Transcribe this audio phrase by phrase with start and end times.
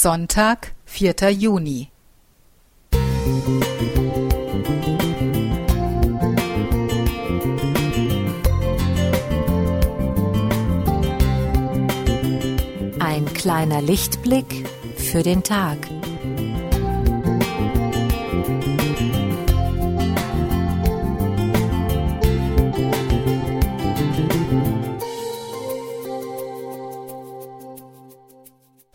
[0.00, 1.32] Sonntag, 4.
[1.32, 1.88] Juni.
[13.00, 15.78] Ein kleiner Lichtblick für den Tag.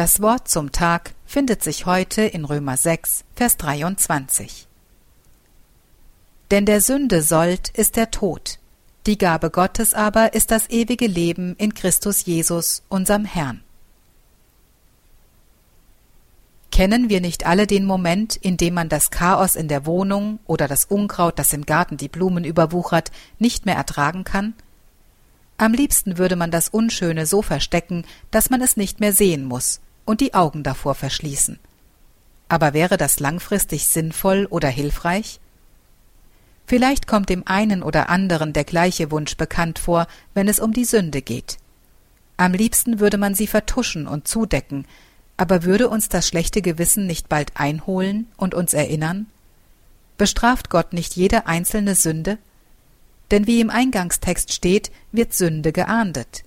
[0.00, 4.66] Das Wort zum Tag findet sich heute in Römer 6, Vers 23.
[6.50, 8.60] Denn der Sünde Sold ist der Tod,
[9.04, 13.60] die Gabe Gottes aber ist das ewige Leben in Christus Jesus, unserem Herrn.
[16.72, 20.66] Kennen wir nicht alle den Moment, in dem man das Chaos in der Wohnung oder
[20.66, 24.54] das Unkraut, das im Garten die Blumen überwuchert, nicht mehr ertragen kann?
[25.58, 29.82] Am liebsten würde man das Unschöne so verstecken, dass man es nicht mehr sehen muss
[30.10, 31.60] und die Augen davor verschließen.
[32.48, 35.38] Aber wäre das langfristig sinnvoll oder hilfreich?
[36.66, 40.84] Vielleicht kommt dem einen oder anderen der gleiche Wunsch bekannt vor, wenn es um die
[40.84, 41.58] Sünde geht.
[42.36, 44.84] Am liebsten würde man sie vertuschen und zudecken,
[45.36, 49.26] aber würde uns das schlechte Gewissen nicht bald einholen und uns erinnern?
[50.18, 52.38] Bestraft Gott nicht jede einzelne Sünde?
[53.30, 56.42] Denn wie im Eingangstext steht, wird Sünde geahndet.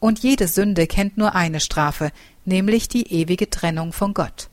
[0.00, 2.12] Und jede Sünde kennt nur eine Strafe,
[2.44, 4.48] nämlich die ewige Trennung von Gott.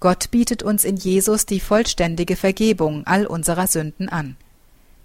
[0.00, 4.36] Gott bietet uns in Jesus die vollständige Vergebung all unserer Sünden an.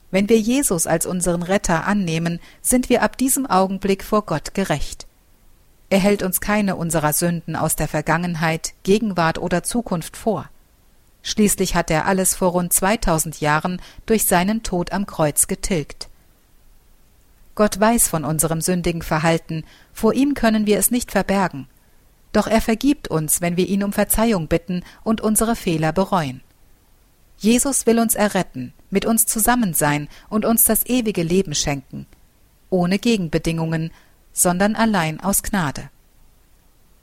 [0.09, 5.07] Wenn wir Jesus als unseren Retter annehmen, sind wir ab diesem Augenblick vor Gott gerecht.
[5.89, 10.49] Er hält uns keine unserer Sünden aus der Vergangenheit, Gegenwart oder Zukunft vor.
[11.21, 16.07] Schließlich hat er alles vor rund 2000 Jahren durch seinen Tod am Kreuz getilgt.
[17.55, 21.67] Gott weiß von unserem sündigen Verhalten, vor ihm können wir es nicht verbergen.
[22.33, 26.41] Doch er vergibt uns, wenn wir ihn um Verzeihung bitten und unsere Fehler bereuen.
[27.37, 32.05] Jesus will uns erretten, mit uns zusammen sein und uns das ewige Leben schenken,
[32.69, 33.91] ohne Gegenbedingungen,
[34.33, 35.89] sondern allein aus Gnade.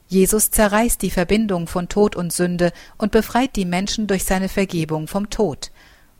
[0.07, 5.07] Jesus zerreißt die Verbindung von Tod und Sünde und befreit die Menschen durch seine Vergebung
[5.07, 5.71] vom Tod.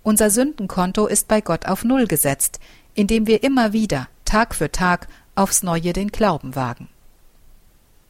[0.02, 2.60] Unser Sündenkonto ist bei Gott auf Null gesetzt,
[2.96, 6.90] indem wir immer wieder, Tag für Tag, aufs Neue den Glauben wagen.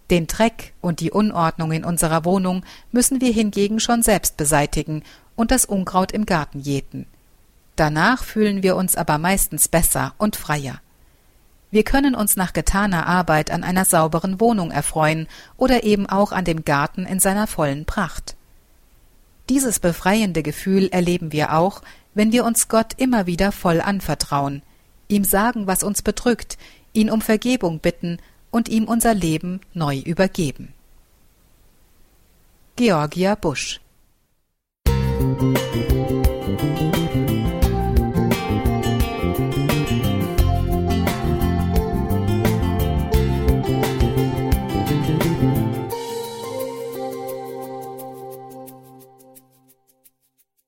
[0.09, 2.63] Den Dreck und die Unordnung in unserer Wohnung
[2.93, 5.03] müssen wir hingegen schon selbst beseitigen
[5.35, 7.07] und das Unkraut im Garten jäten.
[7.75, 10.79] Danach fühlen wir uns aber meistens besser und freier.
[11.71, 16.45] Wir können uns nach getaner Arbeit an einer sauberen Wohnung erfreuen oder eben auch an
[16.45, 18.37] dem Garten in seiner vollen Pracht.
[19.49, 21.81] Dieses befreiende Gefühl erleben wir auch,
[22.13, 24.61] wenn wir uns Gott immer wieder voll anvertrauen,
[25.13, 26.57] ihm sagen, was uns bedrückt,
[26.91, 28.17] ihn um Vergebung bitten
[28.51, 30.73] und ihm unser Leben neu übergeben.
[32.75, 33.79] Georgia Busch
[34.87, 35.92] Musik